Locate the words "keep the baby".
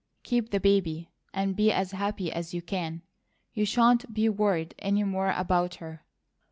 0.23-1.11